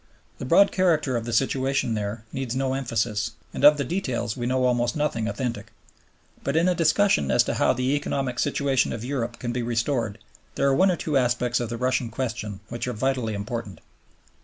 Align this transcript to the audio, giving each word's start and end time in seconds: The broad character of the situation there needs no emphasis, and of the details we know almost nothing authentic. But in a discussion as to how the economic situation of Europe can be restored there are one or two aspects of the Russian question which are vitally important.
The 0.39 0.45
broad 0.45 0.71
character 0.71 1.15
of 1.15 1.25
the 1.25 1.31
situation 1.31 1.93
there 1.93 2.25
needs 2.33 2.55
no 2.55 2.73
emphasis, 2.73 3.33
and 3.53 3.63
of 3.63 3.77
the 3.77 3.83
details 3.83 4.35
we 4.35 4.47
know 4.47 4.65
almost 4.65 4.95
nothing 4.95 5.27
authentic. 5.27 5.67
But 6.43 6.55
in 6.57 6.67
a 6.67 6.73
discussion 6.73 7.29
as 7.29 7.43
to 7.43 7.53
how 7.53 7.73
the 7.73 7.95
economic 7.95 8.39
situation 8.39 8.93
of 8.93 9.05
Europe 9.05 9.37
can 9.37 9.51
be 9.51 9.61
restored 9.61 10.17
there 10.55 10.67
are 10.67 10.73
one 10.73 10.89
or 10.89 10.97
two 10.97 11.17
aspects 11.17 11.59
of 11.59 11.69
the 11.69 11.77
Russian 11.77 12.09
question 12.09 12.61
which 12.69 12.87
are 12.87 12.93
vitally 12.93 13.35
important. 13.35 13.79